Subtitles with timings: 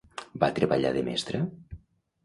[0.43, 1.45] Va treballar de mestra?